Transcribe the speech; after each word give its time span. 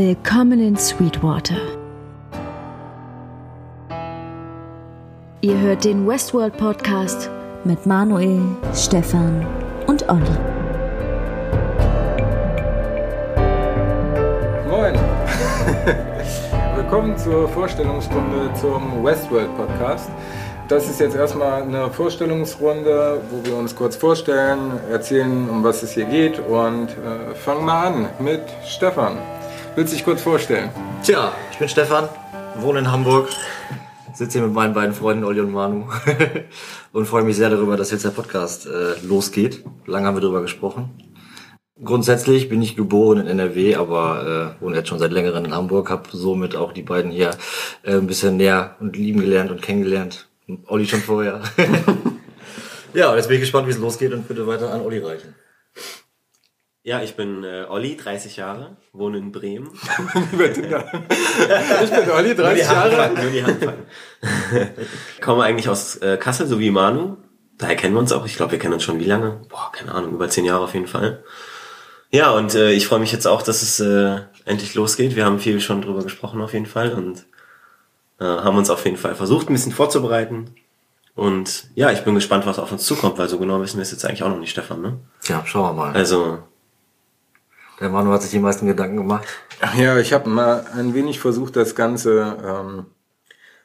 Willkommen 0.00 0.60
in 0.60 0.76
Sweetwater. 0.76 1.56
Ihr 5.40 5.58
hört 5.58 5.84
den 5.84 6.06
Westworld 6.06 6.56
Podcast 6.56 7.28
mit 7.64 7.84
Manuel, 7.84 8.40
Stefan 8.76 9.44
und 9.88 10.08
Olli. 10.08 10.38
Moin. 14.70 14.94
Willkommen 16.76 17.18
zur 17.18 17.48
Vorstellungsrunde 17.48 18.52
zum 18.54 19.02
Westworld 19.02 19.52
Podcast. 19.56 20.10
Das 20.68 20.88
ist 20.88 21.00
jetzt 21.00 21.16
erstmal 21.16 21.62
eine 21.62 21.90
Vorstellungsrunde, 21.90 23.20
wo 23.32 23.44
wir 23.44 23.56
uns 23.56 23.74
kurz 23.74 23.96
vorstellen, 23.96 24.78
erzählen, 24.92 25.50
um 25.50 25.64
was 25.64 25.82
es 25.82 25.90
hier 25.90 26.04
geht 26.04 26.38
und 26.38 26.86
äh, 26.90 27.34
fangen 27.34 27.64
mal 27.64 27.88
an 27.88 28.08
mit 28.20 28.42
Stefan. 28.64 29.18
Willst 29.78 29.94
dich 29.94 30.04
kurz 30.04 30.22
vorstellen? 30.22 30.70
Tja, 31.04 31.32
ich 31.52 31.58
bin 31.58 31.68
Stefan, 31.68 32.08
wohne 32.56 32.80
in 32.80 32.90
Hamburg, 32.90 33.28
sitze 34.12 34.40
hier 34.40 34.48
mit 34.48 34.52
meinen 34.52 34.74
beiden 34.74 34.92
Freunden 34.92 35.22
Olli 35.22 35.38
und 35.38 35.52
Manu 35.52 35.84
und 36.92 37.06
freue 37.06 37.22
mich 37.22 37.36
sehr 37.36 37.48
darüber, 37.48 37.76
dass 37.76 37.92
jetzt 37.92 38.04
der 38.04 38.10
Podcast 38.10 38.66
äh, 38.66 38.98
losgeht. 39.06 39.62
Lange 39.86 40.08
haben 40.08 40.16
wir 40.16 40.20
darüber 40.20 40.42
gesprochen. 40.42 40.90
Grundsätzlich 41.80 42.48
bin 42.48 42.60
ich 42.60 42.74
geboren 42.74 43.20
in 43.20 43.28
NRW, 43.28 43.76
aber 43.76 44.56
äh, 44.58 44.64
wohne 44.64 44.78
jetzt 44.78 44.88
schon 44.88 44.98
seit 44.98 45.12
längerem 45.12 45.44
in 45.44 45.54
Hamburg, 45.54 45.90
habe 45.90 46.08
somit 46.10 46.56
auch 46.56 46.72
die 46.72 46.82
beiden 46.82 47.12
hier 47.12 47.30
äh, 47.84 47.92
ein 47.92 48.08
bisschen 48.08 48.36
näher 48.36 48.74
und 48.80 48.96
lieben 48.96 49.20
gelernt 49.20 49.52
und 49.52 49.62
kennengelernt. 49.62 50.26
Olli 50.66 50.86
schon 50.86 51.02
vorher. 51.02 51.40
ja, 52.94 53.14
jetzt 53.14 53.28
bin 53.28 53.36
ich 53.36 53.42
gespannt, 53.42 53.68
wie 53.68 53.70
es 53.70 53.78
losgeht 53.78 54.12
und 54.12 54.26
bitte 54.26 54.44
weiter 54.44 54.72
an 54.72 54.80
Olli 54.80 54.98
reichen. 54.98 55.36
Ja, 56.88 57.02
ich 57.02 57.16
bin 57.16 57.44
äh, 57.44 57.66
Olli, 57.68 57.98
30 57.98 58.38
Jahre, 58.38 58.78
wohne 58.94 59.18
in 59.18 59.30
Bremen. 59.30 59.68
ich 59.74 60.56
bin 60.56 62.10
Olli, 62.10 62.34
30 62.34 62.62
Jahre. 62.64 63.10
Nur 63.10 63.30
die 63.30 63.44
Handfallen. 63.44 63.82
Komme 65.20 65.42
eigentlich 65.42 65.68
aus 65.68 65.96
äh, 65.96 66.16
Kassel, 66.16 66.46
so 66.46 66.58
wie 66.58 66.70
Manu. 66.70 67.18
Daher 67.58 67.76
kennen 67.76 67.92
wir 67.92 68.00
uns 68.00 68.10
auch. 68.10 68.24
Ich 68.24 68.36
glaube, 68.36 68.52
wir 68.52 68.58
kennen 68.58 68.72
uns 68.72 68.84
schon 68.84 69.00
wie 69.00 69.04
lange? 69.04 69.42
Boah, 69.50 69.70
keine 69.70 69.92
Ahnung, 69.92 70.14
über 70.14 70.30
zehn 70.30 70.46
Jahre 70.46 70.64
auf 70.64 70.72
jeden 70.72 70.86
Fall. 70.86 71.22
Ja, 72.10 72.30
und 72.30 72.54
äh, 72.54 72.72
ich 72.72 72.86
freue 72.86 73.00
mich 73.00 73.12
jetzt 73.12 73.26
auch, 73.26 73.42
dass 73.42 73.60
es 73.60 73.80
äh, 73.80 74.20
endlich 74.46 74.74
losgeht. 74.74 75.14
Wir 75.14 75.26
haben 75.26 75.40
viel 75.40 75.60
schon 75.60 75.82
drüber 75.82 76.02
gesprochen 76.02 76.40
auf 76.40 76.54
jeden 76.54 76.64
Fall 76.64 76.94
und 76.94 77.26
äh, 78.18 78.24
haben 78.24 78.56
uns 78.56 78.70
auf 78.70 78.82
jeden 78.86 78.96
Fall 78.96 79.14
versucht, 79.14 79.50
ein 79.50 79.52
bisschen 79.52 79.72
vorzubereiten. 79.72 80.54
Und 81.14 81.66
ja, 81.74 81.90
ich 81.90 82.00
bin 82.00 82.14
gespannt, 82.14 82.46
was 82.46 82.58
auf 82.58 82.72
uns 82.72 82.84
zukommt, 82.84 83.18
weil 83.18 83.28
so 83.28 83.38
genau 83.38 83.60
wissen 83.60 83.76
wir 83.76 83.82
es 83.82 83.90
jetzt 83.90 84.06
eigentlich 84.06 84.22
auch 84.22 84.30
noch 84.30 84.38
nicht, 84.38 84.52
Stefan, 84.52 84.80
ne? 84.80 84.98
Tja, 85.20 85.42
schauen 85.44 85.76
wir 85.76 85.82
mal. 85.82 85.92
Also, 85.92 86.38
Der 87.80 87.88
Manu 87.88 88.10
hat 88.12 88.22
sich 88.22 88.30
die 88.32 88.38
meisten 88.38 88.66
Gedanken 88.66 88.96
gemacht. 88.96 89.26
Ja, 89.76 89.98
ich 89.98 90.12
habe 90.12 90.28
mal 90.28 90.66
ein 90.74 90.94
wenig 90.94 91.20
versucht, 91.20 91.56
das 91.56 91.74
Ganze 91.74 92.36
ähm, 92.44 92.86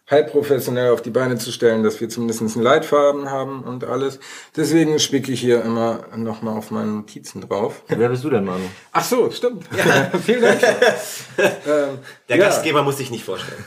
halb 0.10 0.32
professionell 0.32 0.92
auf 0.92 1.02
die 1.02 1.10
Beine 1.10 1.38
zu 1.38 1.52
stellen, 1.52 1.84
dass 1.84 2.00
wir 2.02 2.10
zumindest 2.10 2.42
einen 2.42 2.64
Leitfaden 2.64 3.32
haben 3.32 3.64
und 3.64 3.84
alles. 3.84 4.20
Deswegen 4.56 5.00
spicke 5.00 5.32
ich 5.32 5.40
hier 5.40 5.64
immer 5.64 6.02
nochmal 6.16 6.58
auf 6.58 6.72
meine 6.72 6.92
Notizen 6.92 7.42
drauf. 7.42 7.84
Wer 7.88 8.10
bist 8.10 8.24
du 8.24 8.30
denn, 8.30 8.46
Manu? 8.46 8.66
Ach 8.92 9.04
so, 9.04 9.32
stimmt. 9.32 9.66
Vielen 10.26 10.42
Dank. 10.42 10.62
ähm, 11.38 12.00
der 12.30 12.38
ja. 12.38 12.46
Gastgeber 12.46 12.84
muss 12.84 12.98
sich 12.98 13.12
nicht 13.12 13.24
vorstellen. 13.24 13.64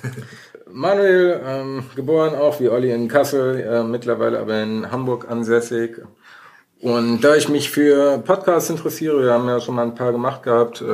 Manuel, 0.71 1.41
ähm, 1.45 1.85
geboren 1.95 2.35
auch 2.35 2.61
wie 2.61 2.69
Olli 2.69 2.93
in 2.93 3.09
Kassel, 3.09 3.61
äh, 3.61 3.83
mittlerweile 3.83 4.39
aber 4.39 4.63
in 4.63 4.91
Hamburg 4.91 5.31
ansässig. 5.31 6.03
Und 6.81 7.23
da 7.23 7.35
ich 7.37 7.49
mich 7.49 7.71
für 7.71 8.19
Podcasts 8.19 8.69
interessiere, 8.69 9.23
wir 9.23 9.33
haben 9.33 9.49
ja 9.49 9.61
schon 9.61 9.75
mal 9.75 9.83
ein 9.83 9.95
paar 9.95 10.13
gemacht 10.13 10.43
gehabt, 10.43 10.83
äh, 10.83 10.85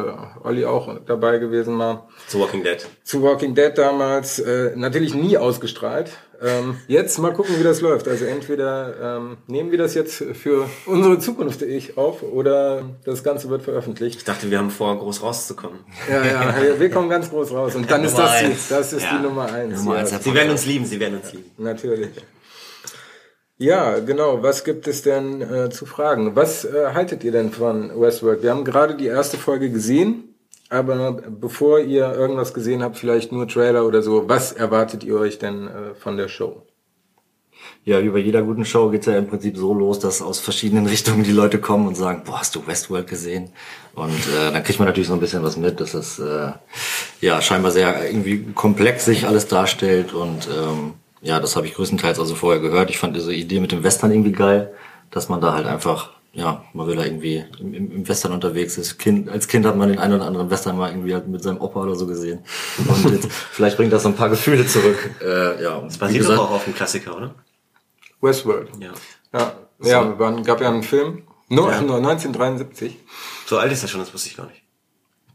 Olli 0.45 0.65
auch 0.65 0.89
dabei 1.07 1.39
gewesen 1.39 1.75
mal. 1.75 2.05
Zu 2.29 2.39
Walking 2.39 2.63
Dead. 2.63 2.87
Zu 3.03 3.23
Walking 3.23 3.55
Dead 3.55 3.73
damals, 3.77 4.39
äh, 4.39 4.73
natürlich 4.77 5.15
nie 5.15 5.37
ausgestrahlt. 5.37 6.11
Ähm, 6.41 6.77
jetzt 6.89 7.19
mal 7.19 7.33
gucken, 7.33 7.57
wie 7.59 7.63
das 7.63 7.81
läuft. 7.81 8.09
Also 8.09 8.25
entweder 8.25 9.19
ähm, 9.19 9.37
nehmen 9.47 9.71
wir 9.71 9.79
das 9.79 9.95
jetzt 9.95 10.25
für 10.35 10.69
unsere 10.87 11.19
Zukunft 11.19 11.63
ich 11.63 11.97
auf 11.97 12.23
oder 12.23 12.83
das 13.05 13.23
Ganze 13.23 13.49
wird 13.49 13.63
veröffentlicht. 13.63 14.19
Ich 14.19 14.25
dachte, 14.25 14.51
wir 14.51 14.59
haben 14.59 14.71
vor, 14.71 14.97
groß 14.99 15.23
rauszukommen. 15.23 15.81
Ja, 16.11 16.25
ja, 16.25 16.55
wir 16.79 16.91
kommen 16.91 17.09
ganz 17.09 17.31
groß 17.31 17.53
raus. 17.53 17.75
Und 17.77 17.91
dann 17.91 18.05
ist 18.05 18.17
Nummer 18.17 18.29
das, 18.29 18.41
die, 18.41 18.75
das 18.75 18.93
ist 18.93 19.03
Ja. 19.03 19.19
die 19.19 19.23
Nummer 19.25 19.53
eins. 19.53 19.79
Nummer 19.79 19.95
ja. 19.97 20.01
eins, 20.01 20.25
Sie 20.25 20.35
werden 20.35 20.51
uns 20.51 20.67
lieben, 20.67 20.85
sie 20.85 20.99
werden 20.99 21.19
uns 21.21 21.33
lieben. 21.33 21.51
Natürlich. 21.59 22.11
Ja, 23.63 24.01
genau. 24.01 24.43
Was 24.43 24.65
gibt 24.65 24.89
es 24.89 25.03
denn 25.03 25.41
äh, 25.41 25.71
zu 25.71 25.87
fragen? 25.87 26.35
Was 26.35 26.65
äh, 26.65 26.95
haltet 26.95 27.23
ihr 27.23 27.31
denn 27.31 27.53
von 27.53 27.93
Westworld? 27.95 28.43
Wir 28.43 28.51
haben 28.51 28.65
gerade 28.65 28.97
die 28.97 29.07
erste 29.07 29.37
Folge 29.37 29.71
gesehen, 29.71 30.35
aber 30.69 31.13
bevor 31.13 31.79
ihr 31.79 32.13
irgendwas 32.13 32.55
gesehen 32.55 32.83
habt, 32.83 32.97
vielleicht 32.97 33.31
nur 33.31 33.47
Trailer 33.47 33.87
oder 33.87 34.03
so, 34.03 34.29
was 34.29 34.51
erwartet 34.51 35.05
ihr 35.05 35.15
euch 35.15 35.39
denn 35.39 35.69
äh, 35.69 35.95
von 35.95 36.17
der 36.17 36.27
Show? 36.27 36.67
Ja, 37.85 38.03
wie 38.03 38.09
bei 38.09 38.19
jeder 38.19 38.43
guten 38.43 38.65
Show 38.65 38.91
geht's 38.91 39.07
ja 39.07 39.17
im 39.17 39.29
Prinzip 39.29 39.57
so 39.57 39.73
los, 39.73 40.01
dass 40.01 40.23
aus 40.23 40.41
verschiedenen 40.41 40.87
Richtungen 40.95 41.23
die 41.23 41.31
Leute 41.31 41.61
kommen 41.61 41.87
und 41.87 41.97
sagen, 41.97 42.23
boah, 42.25 42.41
hast 42.41 42.57
du 42.57 42.67
Westworld 42.67 43.07
gesehen? 43.07 43.51
Und 43.95 44.11
äh, 44.11 44.51
dann 44.53 44.65
kriegt 44.65 44.81
man 44.81 44.89
natürlich 44.89 45.07
so 45.07 45.15
ein 45.15 45.21
bisschen 45.21 45.45
was 45.45 45.57
mit, 45.57 45.79
dass 45.79 45.95
es 45.95 46.19
äh, 46.19 46.51
ja 47.21 47.41
scheinbar 47.41 47.71
sehr 47.71 48.11
irgendwie 48.11 48.45
komplex 48.57 49.05
sich 49.05 49.25
alles 49.25 49.47
darstellt 49.47 50.13
und 50.13 50.49
ähm, 50.49 50.95
ja, 51.23 51.39
das 51.41 51.57
habe 51.57 51.67
ich 51.67 51.75
größtenteils 51.75 52.19
also 52.19 52.35
vorher 52.35 52.61
gehört. 52.61 52.91
Ich 52.91 52.99
fand 52.99 53.17
diese 53.17 53.33
Idee 53.33 53.61
mit 53.61 53.73
dem 53.73 53.85
Western 53.85 54.11
irgendwie 54.11 54.33
geil, 54.33 54.75
dass 55.11 55.29
man 55.29 55.41
da 55.41 55.55
halt 55.55 55.67
einfach, 55.67 56.11
ja, 56.33 56.65
man 56.73 56.89
will 56.89 56.97
da 56.97 57.05
irgendwie 57.05 57.45
im, 57.61 57.75
im 57.75 58.09
Western 58.09 58.33
unterwegs 58.33 58.77
ist. 58.77 58.99
Kind, 58.99 59.29
als 59.29 59.47
Kind 59.47 59.65
hat 59.65 59.77
man 59.77 59.89
den 59.89 59.99
einen 59.99 60.15
oder 60.15 60.27
anderen 60.27 60.51
Western 60.51 60.77
mal 60.77 60.91
irgendwie 60.91 61.15
halt 61.15 61.29
mit 61.29 61.43
seinem 61.43 61.61
Opa 61.61 61.83
oder 61.83 61.95
so 61.95 62.07
gesehen. 62.07 62.41
Und 62.89 63.13
jetzt, 63.13 63.31
vielleicht 63.53 63.77
bringt 63.77 63.93
das 63.93 64.03
so 64.03 64.09
ein 64.09 64.17
paar 64.17 64.31
Gefühle 64.31 64.67
zurück. 64.67 65.11
Äh, 65.23 65.63
ja, 65.63 65.81
Das 65.81 65.97
basiert 65.97 66.29
doch 66.29 66.39
auch 66.39 66.51
auf 66.51 66.65
dem 66.65 66.75
Klassiker, 66.75 67.17
oder? 67.17 67.35
Westworld. 68.21 68.71
Ja. 68.81 68.93
Ja, 69.33 69.53
ja 69.81 70.19
waren, 70.19 70.43
gab 70.43 70.61
ja 70.61 70.69
einen 70.69 70.83
Film. 70.83 71.23
No, 71.49 71.69
Ja. 71.69 71.79
1973. 71.79 72.97
So 73.47 73.59
alt 73.59 73.71
ist 73.71 73.83
er 73.83 73.89
schon, 73.89 74.01
das 74.01 74.13
wusste 74.13 74.29
ich 74.31 74.37
gar 74.37 74.47
nicht. 74.47 74.63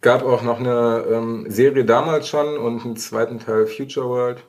Gab 0.02 0.24
auch 0.24 0.42
noch 0.42 0.60
eine 0.60 1.06
ähm, 1.12 1.46
Serie 1.48 1.86
damals 1.86 2.28
schon 2.28 2.58
und 2.58 2.84
einen 2.84 2.98
zweiten 2.98 3.40
Teil 3.40 3.68
Future 3.68 4.08
World. 4.08 4.44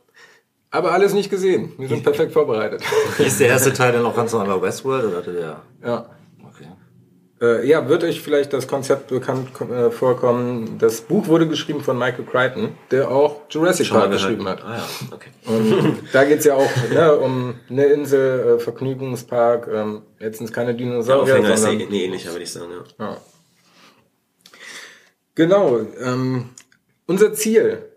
Aber 0.70 0.92
alles 0.92 1.14
nicht 1.14 1.30
gesehen. 1.30 1.72
Wir 1.78 1.88
sind 1.88 2.02
perfekt 2.02 2.32
vorbereitet. 2.32 2.82
Ist 3.18 3.40
der 3.40 3.48
erste 3.48 3.72
Teil 3.72 3.92
denn 3.92 4.04
auch 4.04 4.14
ganz 4.14 4.32
normal 4.32 4.60
Westworld 4.60 5.04
oder 5.06 5.16
hatte 5.16 5.32
der? 5.32 5.62
ja. 5.84 6.10
Okay. 6.46 6.66
Äh, 7.40 7.66
ja, 7.66 7.88
wird 7.88 8.04
euch 8.04 8.20
vielleicht 8.20 8.52
das 8.52 8.68
Konzept 8.68 9.08
bekannt 9.08 9.48
äh, 9.60 9.90
vorkommen. 9.90 10.76
Das 10.78 11.00
Buch 11.00 11.26
wurde 11.28 11.48
geschrieben 11.48 11.80
von 11.80 11.96
Michael 11.96 12.24
Crichton, 12.24 12.76
der 12.90 13.10
auch 13.10 13.42
Jurassic 13.48 13.88
Park 13.88 14.10
geschrieben 14.10 14.46
hat. 14.46 14.62
Ah 14.62 14.76
ja, 14.76 14.88
okay. 15.12 15.30
Und 15.46 16.02
da 16.12 16.24
geht's 16.24 16.44
ja 16.44 16.54
auch 16.54 16.70
ne, 16.92 17.16
um 17.16 17.54
eine 17.70 17.84
Insel, 17.86 18.56
äh, 18.56 18.58
Vergnügungspark. 18.58 19.68
Ähm, 19.72 20.02
es 20.18 20.52
keine 20.52 20.74
Dinosaurier, 20.74 21.38
ist 21.38 21.62
sondern 21.62 21.80
eh 21.80 21.86
nee, 21.88 22.04
ähnlicher, 22.04 22.32
würde 22.32 22.42
ich 22.42 22.52
sagen, 22.52 22.72
ja. 22.98 23.06
Ja. 23.06 23.16
Genau. 25.34 25.80
Ähm, 26.02 26.50
unser 27.06 27.32
Ziel 27.32 27.87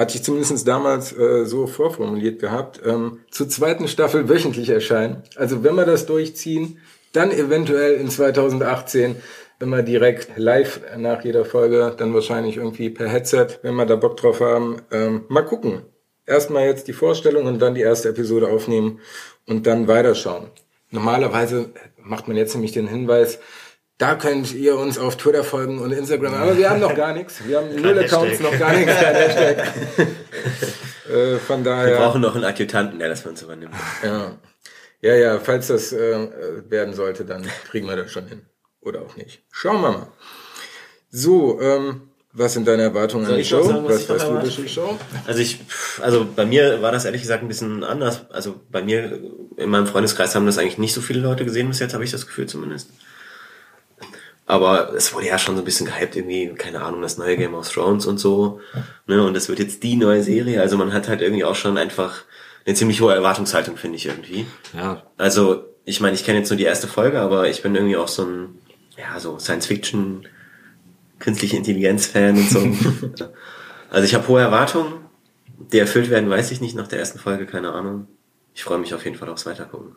hatte 0.00 0.16
ich 0.16 0.22
zumindest 0.22 0.66
damals 0.66 1.12
äh, 1.12 1.44
so 1.44 1.66
vorformuliert 1.66 2.40
gehabt, 2.40 2.80
ähm, 2.84 3.20
zur 3.30 3.50
zweiten 3.50 3.86
Staffel 3.86 4.30
wöchentlich 4.30 4.70
erscheinen. 4.70 5.22
Also 5.36 5.62
wenn 5.62 5.74
wir 5.74 5.84
das 5.84 6.06
durchziehen, 6.06 6.78
dann 7.12 7.30
eventuell 7.30 7.94
in 7.94 8.08
2018, 8.08 9.16
wenn 9.58 9.68
wir 9.68 9.82
direkt 9.82 10.38
live 10.38 10.80
nach 10.96 11.22
jeder 11.22 11.44
Folge, 11.44 11.94
dann 11.98 12.14
wahrscheinlich 12.14 12.56
irgendwie 12.56 12.88
per 12.88 13.08
Headset, 13.08 13.58
wenn 13.60 13.74
wir 13.74 13.84
da 13.84 13.96
Bock 13.96 14.16
drauf 14.16 14.40
haben. 14.40 14.80
Ähm, 14.90 15.26
mal 15.28 15.44
gucken. 15.44 15.82
Erstmal 16.26 16.64
jetzt 16.64 16.88
die 16.88 16.94
Vorstellung 16.94 17.44
und 17.44 17.60
dann 17.60 17.74
die 17.74 17.82
erste 17.82 18.08
Episode 18.08 18.48
aufnehmen 18.48 19.00
und 19.46 19.66
dann 19.66 19.86
weiterschauen. 19.86 20.46
Normalerweise 20.90 21.70
macht 21.98 22.26
man 22.26 22.38
jetzt 22.38 22.54
nämlich 22.54 22.72
den 22.72 22.88
Hinweis, 22.88 23.38
da 24.00 24.14
könnt 24.14 24.54
ihr 24.54 24.78
uns 24.78 24.98
auf 24.98 25.16
Twitter 25.18 25.44
folgen 25.44 25.78
und 25.78 25.92
Instagram, 25.92 26.32
aber 26.32 26.56
wir 26.56 26.70
haben 26.70 26.80
noch 26.80 26.94
gar 26.94 27.12
nichts. 27.12 27.46
Wir 27.46 27.58
haben 27.58 27.74
null. 27.80 27.98
Accounts, 27.98 28.40
noch 28.40 28.58
gar 28.58 28.72
nichts. 28.72 28.94
Äh, 31.10 31.38
von 31.38 31.64
Wir 31.64 31.72
daher. 31.72 31.96
brauchen 31.96 32.20
noch 32.20 32.36
einen 32.36 32.44
Adjutanten, 32.44 33.00
der 33.00 33.08
das 33.08 33.22
für 33.22 33.30
uns 33.30 33.42
übernimmt. 33.42 33.74
Ja, 34.04 34.38
ja, 35.00 35.14
ja 35.16 35.40
falls 35.40 35.66
das 35.66 35.92
äh, 35.92 36.28
werden 36.68 36.94
sollte, 36.94 37.24
dann 37.24 37.44
kriegen 37.68 37.88
wir 37.88 37.96
das 37.96 38.12
schon 38.12 38.28
hin. 38.28 38.42
Oder 38.80 39.02
auch 39.02 39.16
nicht. 39.16 39.42
Schauen 39.50 39.80
wir 39.80 39.90
mal. 39.90 40.06
So, 41.10 41.60
ähm, 41.60 42.02
was 42.32 42.52
sind 42.52 42.68
deine 42.68 42.82
Erwartungen 42.82 43.24
Soll 43.24 43.34
an 43.34 43.38
die 43.40 43.44
Show? 43.44 43.64
sagen, 43.64 43.84
was 43.88 44.08
was 44.08 44.30
weißt 44.30 44.58
du 44.58 44.62
die 44.62 44.68
Show? 44.68 44.96
Also 45.26 45.40
ich, 45.40 45.58
also 46.00 46.28
bei 46.36 46.46
mir 46.46 46.80
war 46.80 46.92
das 46.92 47.06
ehrlich 47.06 47.22
gesagt 47.22 47.42
ein 47.42 47.48
bisschen 47.48 47.82
anders. 47.82 48.30
Also 48.30 48.60
bei 48.70 48.82
mir, 48.82 49.20
in 49.56 49.68
meinem 49.68 49.88
Freundeskreis 49.88 50.36
haben 50.36 50.46
das 50.46 50.58
eigentlich 50.58 50.78
nicht 50.78 50.94
so 50.94 51.00
viele 51.00 51.18
Leute 51.18 51.44
gesehen 51.44 51.66
bis 51.66 51.80
jetzt, 51.80 51.92
habe 51.92 52.04
ich 52.04 52.12
das 52.12 52.28
Gefühl 52.28 52.46
zumindest. 52.46 52.90
Aber 54.50 54.92
es 54.94 55.14
wurde 55.14 55.28
ja 55.28 55.38
schon 55.38 55.54
so 55.54 55.62
ein 55.62 55.64
bisschen 55.64 55.86
gehypt, 55.86 56.16
irgendwie, 56.16 56.48
keine 56.56 56.82
Ahnung, 56.82 57.02
das 57.02 57.16
neue 57.18 57.36
Game 57.36 57.54
of 57.54 57.72
Thrones 57.72 58.04
und 58.04 58.18
so. 58.18 58.60
Ne? 59.06 59.22
Und 59.22 59.34
das 59.34 59.48
wird 59.48 59.60
jetzt 59.60 59.84
die 59.84 59.94
neue 59.94 60.24
Serie. 60.24 60.60
Also 60.60 60.76
man 60.76 60.92
hat 60.92 61.06
halt 61.06 61.20
irgendwie 61.20 61.44
auch 61.44 61.54
schon 61.54 61.78
einfach 61.78 62.24
eine 62.66 62.74
ziemlich 62.74 63.00
hohe 63.00 63.14
Erwartungshaltung, 63.14 63.76
finde 63.76 63.98
ich 63.98 64.06
irgendwie. 64.06 64.46
Ja, 64.76 65.04
Also, 65.18 65.66
ich 65.84 66.00
meine, 66.00 66.16
ich 66.16 66.24
kenne 66.24 66.38
jetzt 66.38 66.50
nur 66.50 66.56
die 66.56 66.64
erste 66.64 66.88
Folge, 66.88 67.20
aber 67.20 67.48
ich 67.48 67.62
bin 67.62 67.76
irgendwie 67.76 67.96
auch 67.96 68.08
so 68.08 68.24
ein, 68.24 68.58
ja, 68.98 69.20
so 69.20 69.38
Science-Fiction 69.38 70.26
künstliche 71.20 71.56
Intelligenz-Fan 71.56 72.36
und 72.36 72.50
so. 72.50 72.58
also 73.90 74.04
ich 74.04 74.16
habe 74.16 74.26
hohe 74.26 74.40
Erwartungen. 74.40 74.94
Die 75.72 75.78
erfüllt 75.78 76.10
werden, 76.10 76.28
weiß 76.28 76.50
ich 76.50 76.60
nicht 76.60 76.74
nach 76.74 76.88
der 76.88 76.98
ersten 76.98 77.20
Folge, 77.20 77.46
keine 77.46 77.72
Ahnung. 77.72 78.08
Ich 78.52 78.64
freue 78.64 78.78
mich 78.78 78.94
auf 78.94 79.04
jeden 79.04 79.16
Fall 79.16 79.28
aufs 79.28 79.46
Weitergucken. 79.46 79.94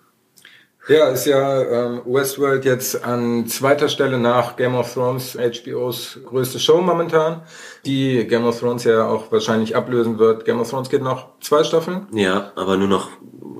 Ja, 0.89 1.07
ist 1.09 1.25
ja 1.25 1.61
ähm, 1.61 2.01
Westworld 2.05 2.65
jetzt 2.65 3.05
an 3.05 3.47
zweiter 3.47 3.87
Stelle 3.87 4.17
nach 4.19 4.57
Game 4.57 4.75
of 4.75 4.93
Thrones 4.93 5.37
HBOs 5.37 6.19
größte 6.25 6.59
Show 6.59 6.81
momentan, 6.81 7.41
die 7.85 8.27
Game 8.27 8.43
of 8.45 8.59
Thrones 8.59 8.83
ja 8.83 9.07
auch 9.07 9.31
wahrscheinlich 9.31 9.77
ablösen 9.77 10.19
wird. 10.19 10.43
Game 10.43 10.59
of 10.59 10.69
Thrones 10.69 10.89
geht 10.89 11.01
noch 11.01 11.39
zwei 11.39 11.63
Staffeln. 11.63 12.07
Ja, 12.13 12.51
aber 12.57 12.75
nur 12.75 12.89
noch, 12.89 13.07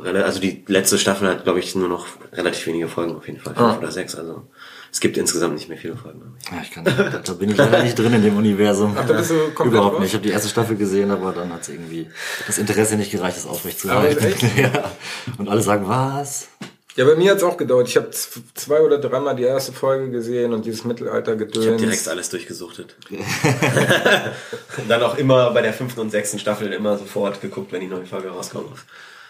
also 0.04 0.42
die 0.42 0.66
letzte 0.68 0.98
Staffel 1.00 1.30
hat, 1.30 1.46
glaube 1.46 1.60
ich, 1.60 1.74
nur 1.75 1.88
noch 1.88 2.08
relativ 2.34 2.68
wenige 2.68 2.90
Folgen 2.90 3.16
auf 3.16 3.26
jeden 3.26 3.40
Fall, 3.40 3.56
fünf 3.56 3.68
Ah. 3.69 3.78
oder 3.78 3.92
sechs. 3.92 4.16
Also 4.16 4.44
es 4.92 5.00
gibt 5.00 5.18
insgesamt 5.18 5.56
nicht 5.56 5.69
mehr 5.69 5.78
viele 5.78 5.96
Folgen. 5.96 6.36
Ja, 6.52 6.58
ich 6.62 6.72
kann, 6.72 6.84
da, 6.84 6.92
da 7.24 7.34
bin 7.34 7.50
ich 7.50 7.58
leider 7.58 7.81
nicht 7.84 7.98
drin 7.98 8.14
in 8.14 8.22
dem 8.22 8.36
Universum. 8.38 8.96
Ach, 9.00 9.06
da 9.08 9.14
bist 9.14 9.31
du 9.31 9.36
komplett 9.56 9.68
Überhaupt 9.80 10.00
nicht. 10.02 10.10
Ich 10.10 10.14
habe 10.14 10.24
die 10.24 10.30
erste 10.31 10.50
Staffel 10.50 10.76
gesehen, 10.76 11.10
aber 11.10 11.31
dann 11.31 11.52
hat 11.54 11.62
es 11.62 11.69
irgendwie 11.69 12.10
das 12.46 12.58
Interesse 12.58 12.96
nicht 12.98 13.12
gereicht, 13.12 13.38
das 13.38 13.46
Aber 13.46 13.54
aufrechtzuerhalten. 13.56 14.26
echt? 14.26 14.44
ja. 14.58 14.92
Und 15.38 15.48
alle 15.50 15.62
sagen, 15.62 15.88
was? 15.88 16.50
Ja, 16.95 17.06
bei 17.06 17.16
mir 17.16 17.31
hat's 17.31 17.44
auch 17.44 17.57
gedauert. 17.57 17.88
Ich 17.88 17.98
habe 17.98 18.12
zwei 18.12 18.81
oder 18.81 19.00
dreimal 19.00 19.36
die 19.36 19.44
erste 19.44 19.72
Folge 19.74 20.12
gesehen 20.12 20.54
und 20.54 20.66
dieses 20.66 20.86
Mittelalter-Gedöns. 20.86 21.66
Ich 21.66 21.72
habe 21.72 21.81
direkt 21.81 22.07
alles 22.07 22.30
durchgesuchtet. 22.30 22.95
Dann 24.88 25.01
auch 25.01 25.18
immer 25.18 25.50
bei 25.51 25.63
der 25.63 25.74
fünften 25.74 26.01
und 26.01 26.12
sechsten 26.12 26.38
Staffel 26.38 26.72
immer 26.72 26.98
sofort 26.98 27.42
geguckt, 27.42 27.72
wenn 27.72 27.81
die 27.81 27.88
neue 27.88 28.06
Folge 28.06 28.30
rauskommt. 28.30 28.69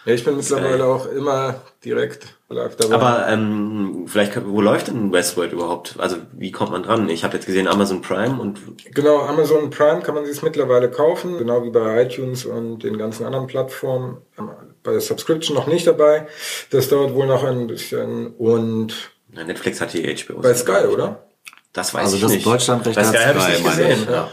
Ja, 0.06 0.14
ich 0.14 0.26
bin 0.26 0.36
mittlerweile 0.36 0.80
geil. 0.80 0.82
auch 0.82 1.06
immer 1.06 1.62
direkt 1.86 2.36
live 2.50 2.76
dabei. 2.76 2.96
Aber 2.96 3.28
ähm, 3.30 4.04
vielleicht, 4.08 4.46
wo 4.46 4.60
läuft 4.60 4.88
denn 4.88 5.14
Westworld 5.14 5.54
überhaupt? 5.54 5.96
Also 5.98 6.18
wie 6.34 6.52
kommt 6.52 6.72
man 6.72 6.84
dran? 6.84 7.08
Ich 7.08 7.24
habe 7.24 7.36
jetzt 7.36 7.46
gesehen 7.46 7.70
Amazon 7.70 8.02
Prime 8.02 8.40
und 8.40 8.60
Genau, 8.94 9.22
Amazon 9.22 9.70
Prime 9.70 10.02
kann 10.02 10.16
man 10.16 10.26
sich 10.26 10.44
mittlerweile 10.44 10.92
kaufen, 10.92 11.38
genau 11.38 11.64
wie 11.64 11.70
bei 11.70 12.04
iTunes 12.04 12.46
und 12.46 12.84
den 12.84 12.98
ganzen 12.98 13.26
anderen 13.26 13.48
Plattformen. 13.48 14.18
Ähm, 14.38 14.50
Bei 14.84 14.92
der 14.92 15.02
Subscription 15.02 15.56
noch 15.56 15.68
nicht 15.68 15.88
dabei. 15.88 16.28
Das 16.70 16.90
dauert 16.90 17.14
wohl 17.14 17.26
noch 17.28 17.44
ein 17.44 17.68
bisschen. 17.68 18.28
Und 18.36 18.94
na, 19.32 19.44
Netflix 19.44 19.80
hat 19.82 19.94
die 19.94 20.04
HBO. 20.16 20.40
bei 20.42 20.54
Sky, 20.54 20.86
oder? 20.92 21.28
Das 21.72 21.94
weiß 21.94 22.04
Also 22.04 22.16
ich 22.18 22.22
das 22.22 22.32
nicht. 22.34 22.46
Deutschlandrecht 22.46 22.96
Bei 22.96 23.06
hat 23.06 23.16
Sky 23.16 23.24
habe 23.26 23.40
ich 23.40 23.44
Sky, 23.46 23.52
nicht 23.54 23.66
gesehen. 23.66 24.08
ja. 24.12 24.32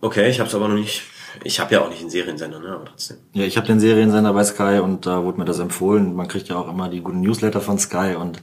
Okay, 0.00 0.28
ich 0.30 0.40
habe 0.40 0.48
es 0.48 0.54
aber 0.54 0.68
noch 0.68 0.74
nicht. 0.76 1.02
Ich 1.44 1.60
habe 1.60 1.74
ja 1.74 1.82
auch 1.82 1.88
nicht 1.88 2.00
einen 2.00 2.10
Seriensender, 2.10 2.58
ne? 2.60 2.68
Aber 2.70 2.84
trotzdem. 2.86 3.18
Ja, 3.32 3.44
ich 3.44 3.56
habe 3.56 3.66
den 3.66 3.80
Seriensender 3.80 4.32
bei 4.32 4.44
Sky 4.44 4.80
und 4.82 5.06
da 5.06 5.22
wurde 5.24 5.38
mir 5.38 5.44
das 5.44 5.58
empfohlen. 5.58 6.14
Man 6.16 6.28
kriegt 6.28 6.48
ja 6.48 6.56
auch 6.56 6.68
immer 6.68 6.88
die 6.88 7.00
guten 7.00 7.20
Newsletter 7.20 7.60
von 7.60 7.78
Sky 7.78 8.14
und 8.18 8.42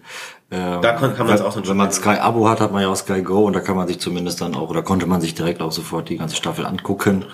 ähm, 0.52 0.82
Da 0.82 0.94
kann- 0.94 1.16
kann 1.16 1.28
man's 1.28 1.40
wenn- 1.42 1.48
auch 1.48 1.54
dann 1.54 1.64
Wenn 1.64 1.68
schon 1.68 1.78
man 1.78 1.88
machen. 1.88 1.96
Sky 2.02 2.20
Abo 2.20 2.48
hat, 2.48 2.62
hat 2.62 2.72
man 2.72 2.82
ja 2.82 2.90
auch 2.90 2.96
Sky 2.96 3.22
Go 3.24 3.46
und 3.46 3.54
da 3.54 3.60
kann 3.60 3.76
man 3.76 3.88
sich 3.88 4.00
zumindest 4.00 4.42
dann 4.42 4.56
auch 4.56 4.70
oder 4.70 4.84
konnte 4.84 5.08
man 5.08 5.20
sich 5.22 5.34
direkt 5.34 5.62
auch 5.62 5.72
sofort 5.72 6.10
die 6.10 6.18
ganze 6.18 6.36
Staffel 6.36 6.66
angucken. 6.66 7.26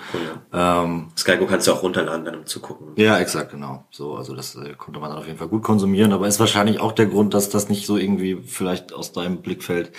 Ähm, 0.52 1.08
Sky 1.16 1.36
Go 1.36 1.46
kannst 1.46 1.66
du 1.66 1.72
auch 1.72 1.82
runterladen, 1.82 2.24
dann 2.24 2.36
um 2.36 2.46
zu 2.46 2.60
gucken. 2.60 2.88
ja, 2.96 3.18
exakt, 3.18 3.50
genau. 3.50 3.84
So, 3.90 4.16
also 4.16 4.34
das 4.34 4.54
äh, 4.56 4.74
konnte 4.78 5.00
man 5.00 5.10
dann 5.10 5.18
auf 5.18 5.26
jeden 5.26 5.38
Fall 5.38 5.48
gut 5.48 5.62
konsumieren, 5.62 6.12
aber 6.12 6.26
ist 6.26 6.40
wahrscheinlich 6.40 6.80
auch 6.80 6.92
der 6.92 7.06
Grund, 7.06 7.34
dass 7.34 7.48
das 7.50 7.68
nicht 7.68 7.86
so 7.86 7.96
irgendwie 7.96 8.42
vielleicht 8.46 8.92
aus 8.92 9.12
deinem 9.12 9.38
Blickfeld 9.42 9.92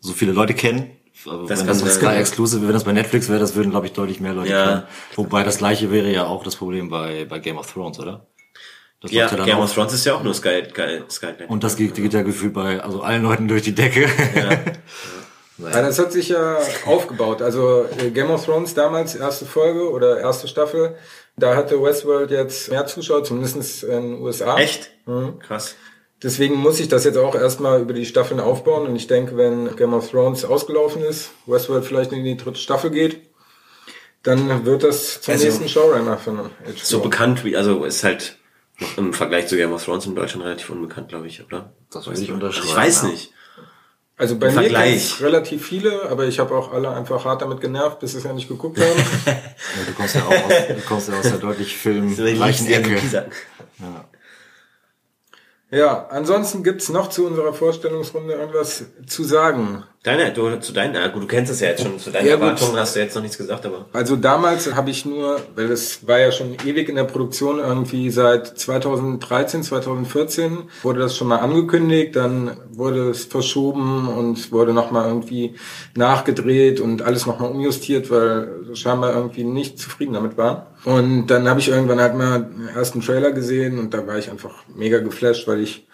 so 0.00 0.12
viele 0.12 0.32
Leute 0.32 0.54
kennen. 0.54 0.90
Also 1.26 1.46
Das 1.46 1.60
wenn 1.60 1.66
kann 1.66 1.80
das 1.80 1.94
Sky 1.94 2.04
ja. 2.06 2.14
Exclusive, 2.14 2.66
wenn 2.66 2.72
das 2.72 2.84
bei 2.84 2.92
Netflix 2.92 3.28
wäre, 3.28 3.38
das 3.40 3.54
würden 3.54 3.70
glaube 3.70 3.86
ich 3.86 3.92
deutlich 3.92 4.20
mehr 4.20 4.32
Leute 4.34 4.50
Ja. 4.50 4.64
kennen. 4.66 4.82
Wobei 5.16 5.42
das 5.44 5.58
gleiche 5.58 5.90
wäre 5.90 6.10
ja 6.10 6.26
auch 6.26 6.44
das 6.44 6.56
Problem 6.56 6.88
bei 6.88 7.24
bei 7.28 7.38
Game 7.38 7.58
of 7.58 7.72
Thrones, 7.72 7.98
oder? 7.98 8.26
Das 9.02 9.10
Ja, 9.12 9.28
dann 9.28 9.46
Game 9.46 9.56
auch- 9.58 9.64
of 9.64 9.72
Thrones 9.74 9.92
ist 9.94 10.04
ja 10.04 10.14
auch 10.14 10.22
nur 10.22 10.34
Sky, 10.34 10.62
Sky, 10.70 11.02
Sky. 11.08 11.26
Und 11.48 11.64
das 11.64 11.76
geht, 11.76 11.94
geht 11.94 12.12
ja 12.12 12.22
gefühlt 12.22 12.52
bei 12.52 12.80
also 12.82 13.00
allen 13.02 13.22
Leuten 13.22 13.48
durch 13.48 13.62
die 13.62 13.74
Decke. 13.74 14.06
Ja, 15.62 15.82
das 15.82 15.98
hat 15.98 16.10
sich 16.10 16.30
ja 16.30 16.56
aufgebaut. 16.86 17.42
Also 17.42 17.84
äh, 17.98 18.10
Game 18.10 18.30
of 18.30 18.42
Thrones 18.46 18.72
damals, 18.72 19.14
erste 19.14 19.44
Folge 19.44 19.90
oder 19.90 20.18
erste 20.18 20.48
Staffel, 20.48 20.94
da 21.36 21.54
hatte 21.54 21.82
Westworld 21.82 22.30
jetzt 22.30 22.70
mehr 22.70 22.86
Zuschauer, 22.86 23.24
zumindest 23.24 23.82
in 23.84 23.90
den 24.14 24.22
USA. 24.22 24.56
Echt? 24.58 24.90
Mhm. 25.04 25.38
Krass. 25.40 25.74
Deswegen 26.22 26.54
muss 26.56 26.80
ich 26.80 26.88
das 26.88 27.04
jetzt 27.04 27.16
auch 27.16 27.34
erstmal 27.34 27.80
über 27.80 27.94
die 27.94 28.04
Staffeln 28.04 28.40
aufbauen. 28.40 28.86
Und 28.86 28.94
ich 28.96 29.06
denke, 29.06 29.36
wenn 29.36 29.74
Game 29.76 29.94
of 29.94 30.10
Thrones 30.10 30.44
ausgelaufen 30.44 31.02
ist, 31.02 31.30
Westworld 31.46 31.84
vielleicht 31.84 32.12
in 32.12 32.24
die 32.24 32.36
dritte 32.36 32.58
Staffel 32.58 32.90
geht, 32.90 33.20
dann 34.22 34.66
wird 34.66 34.82
das 34.82 35.22
zum 35.22 35.32
Also, 35.32 35.44
nächsten 35.46 35.68
Showrunner 35.68 36.18
von 36.18 36.36
HBO. 36.38 36.50
So 36.82 37.00
bekannt 37.00 37.42
wie, 37.44 37.56
also 37.56 37.84
ist 37.84 38.04
halt 38.04 38.36
noch 38.78 38.98
im 38.98 39.12
Vergleich 39.14 39.46
zu 39.46 39.56
Game 39.56 39.72
of 39.72 39.82
Thrones 39.82 40.04
in 40.06 40.14
Deutschland 40.14 40.44
relativ 40.44 40.68
unbekannt, 40.68 41.08
glaube 41.08 41.26
ich, 41.26 41.42
oder? 41.44 41.72
Das 41.90 42.06
würde 42.06 42.20
ich 42.20 42.30
unterschreiben. 42.30 42.68
Ich 42.68 42.76
weiß 42.76 43.02
nicht. 43.04 43.32
Also 44.18 44.36
bei 44.36 44.48
Im 44.48 44.54
mir 44.54 44.60
Vergleich. 44.60 44.92
gibt's 44.92 45.22
relativ 45.22 45.66
viele, 45.66 46.02
aber 46.10 46.26
ich 46.26 46.38
habe 46.38 46.54
auch 46.54 46.70
alle 46.74 46.90
einfach 46.90 47.24
hart 47.24 47.40
damit 47.40 47.62
genervt, 47.62 48.00
bis 48.00 48.12
sie 48.12 48.18
es 48.18 48.24
ja 48.24 48.34
nicht 48.34 48.48
geguckt 48.48 48.78
haben. 48.80 48.98
Ja, 49.24 49.34
du 49.86 49.92
kommst 49.94 50.14
ja 50.14 50.22
auch 50.26 50.30
aus, 50.32 50.52
du 50.68 50.80
kommst 50.86 51.08
ja 51.08 51.14
aus 51.18 51.22
der 51.22 51.38
deutlich 51.38 51.74
filmreichen 51.78 52.66
Ecke. 52.66 52.98
ja, 53.78 54.04
ansonsten 56.10 56.64
gibt's 56.64 56.88
noch 56.88 57.10
zu 57.10 57.26
unserer 57.26 57.52
Vorstellungsrunde 57.52 58.34
irgendwas 58.34 58.84
zu 59.06 59.22
sagen. 59.22 59.84
Deine, 60.02 60.32
du, 60.32 60.58
zu 60.60 60.72
deinen, 60.72 60.96
ah, 60.96 61.08
gut, 61.08 61.24
du 61.24 61.26
kennst 61.26 61.52
es 61.52 61.60
ja 61.60 61.68
jetzt 61.68 61.82
schon, 61.82 61.98
zu 61.98 62.10
deinen 62.10 62.26
Ja, 62.26 62.36
gut. 62.36 62.44
Erwartungen 62.44 62.78
hast 62.78 62.96
du 62.96 63.00
jetzt 63.00 63.14
noch 63.14 63.20
nichts 63.20 63.36
gesagt, 63.36 63.66
aber. 63.66 63.84
Also 63.92 64.16
damals 64.16 64.74
habe 64.74 64.88
ich 64.88 65.04
nur, 65.04 65.38
weil 65.56 65.68
das 65.68 66.06
war 66.06 66.18
ja 66.18 66.32
schon 66.32 66.56
ewig 66.64 66.88
in 66.88 66.96
der 66.96 67.04
Produktion, 67.04 67.58
irgendwie 67.58 68.10
seit 68.10 68.46
2013, 68.46 69.62
2014 69.62 70.70
wurde 70.82 71.00
das 71.00 71.18
schon 71.18 71.28
mal 71.28 71.40
angekündigt, 71.40 72.16
dann 72.16 72.56
wurde 72.72 73.10
es 73.10 73.26
verschoben 73.26 74.08
und 74.08 74.50
wurde 74.52 74.72
nochmal 74.72 75.06
irgendwie 75.06 75.56
nachgedreht 75.94 76.80
und 76.80 77.02
alles 77.02 77.26
nochmal 77.26 77.50
umjustiert, 77.50 78.10
weil 78.10 78.70
scheinbar 78.72 79.14
irgendwie 79.14 79.44
nicht 79.44 79.78
zufrieden 79.78 80.14
damit 80.14 80.38
waren. 80.38 80.62
Und 80.86 81.26
dann 81.26 81.46
habe 81.46 81.60
ich 81.60 81.68
irgendwann 81.68 82.00
halt 82.00 82.14
mal 82.14 82.40
den 82.40 82.68
ersten 82.68 83.02
Trailer 83.02 83.32
gesehen 83.32 83.78
und 83.78 83.92
da 83.92 84.06
war 84.06 84.16
ich 84.16 84.30
einfach 84.30 84.64
mega 84.74 85.00
geflasht, 85.00 85.46
weil 85.46 85.60
ich 85.60 85.86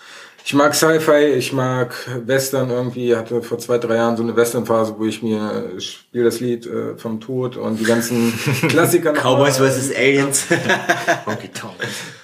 ich 0.47 0.55
mag 0.55 0.77
Sci-Fi, 0.77 1.35
ich 1.37 1.53
mag 1.53 1.93
Western 2.25 2.71
irgendwie, 2.71 3.17
hatte 3.17 3.43
vor 3.43 3.59
zwei, 3.59 3.79
drei 3.79 3.97
Jahren 3.97 4.17
so 4.17 4.23
eine 4.23 4.37
Western-Phase, 4.37 4.95
wo 4.97 5.05
ich 5.05 5.21
mir 5.21 5.73
äh, 5.75 5.81
spiel 5.81 6.23
das 6.23 6.39
Lied 6.39 6.67
äh, 6.67 6.97
vom 6.97 7.19
Tod 7.19 7.57
und 7.57 7.81
die 7.81 7.85
ganzen 7.85 8.33
Klassiker 8.69 9.13
Cowboys 9.13 9.59
vs. 9.59 9.93
Aliens. 9.97 10.47
Tonk. 11.53 11.75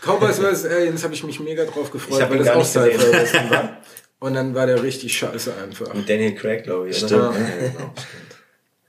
Cowboys 0.00 0.38
vs. 0.38 0.66
Aliens 0.66 1.02
habe 1.02 1.14
ich 1.14 1.24
mich 1.24 1.40
mega 1.40 1.64
drauf 1.64 1.90
gefreut, 1.90 2.22
Ich 2.22 2.30
weil 2.30 2.38
das 2.38 2.50
auch 2.50 2.58
nicht 2.58 2.72
gesehen. 2.72 3.00
Sci-Fi-Western 3.00 3.50
war. 3.50 3.78
Und 4.20 4.34
dann 4.34 4.54
war 4.54 4.66
der 4.66 4.80
richtig 4.80 5.18
scheiße 5.18 5.54
einfach. 5.60 5.92
Mit 5.92 6.08
Daniel 6.08 6.36
Craig, 6.36 6.62
glaube 6.62 6.90
ich. 6.90 6.98
Stimmt. 6.98 7.10
Ja, 7.10 7.32
genau, 7.32 7.92
stimmt. 7.96 8.06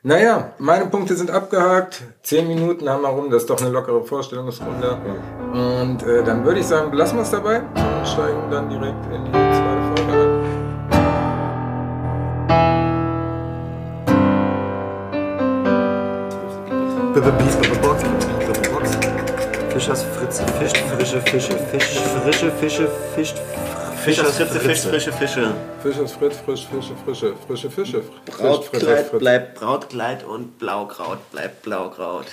Naja, 0.06 0.52
meine 0.58 0.88
Punkte 0.88 1.16
sind 1.16 1.32
abgehakt. 1.32 2.04
Zehn 2.24 2.46
Minuten 2.46 2.90
haben 2.90 3.04
wir 3.04 3.08
rum, 3.08 3.30
das 3.32 3.44
ist 3.44 3.50
doch 3.50 3.62
eine 3.62 3.70
lockere 3.70 4.04
Vorstellungsrunde. 4.04 4.98
Und 5.54 6.04
äh, 6.04 6.22
dann 6.26 6.44
würde 6.44 6.60
ich 6.60 6.68
sagen, 6.68 6.92
belassen 6.92 7.18
wir 7.18 7.24
es 7.24 7.32
dabei 7.32 7.62
und 7.62 8.06
steigen 8.06 8.52
dann 8.52 8.68
direkt 8.68 9.06
in 9.06 9.24
die 9.24 9.32
zweite 9.32 9.82
Folge 9.96 10.12
ein. 10.12 10.44
Fischers 19.70 20.04
Fritze, 20.04 20.46
Fisch, 20.60 20.74
frische 20.98 21.22
Fische, 21.22 21.58
Fisch, 21.58 22.00
frische 22.22 22.52
Fische, 22.52 22.90
Fisch, 23.16 23.34
Fischers 24.04 24.36
Fritze, 24.36 24.60
Fisch, 24.60 24.82
frische 24.82 25.14
Fische. 25.14 25.54
Fisch 25.82 25.98
ist 25.98 26.16
Fritz, 26.16 26.38
frisch, 26.38 26.68
frische, 26.68 26.94
frische, 27.06 27.36
frische 27.48 27.70
Fische. 27.70 28.04
Brautkleid 28.26 29.18
bleibt 29.18 29.56
Brautkleid 29.56 30.26
und 30.26 30.60
Blaukraut 30.60 31.20
bleibt 31.32 31.62
Blaukraut. 31.62 32.26